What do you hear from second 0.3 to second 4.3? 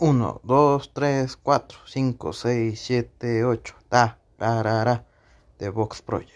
2, 3, 4, 5, 6, 7, 8. Ta,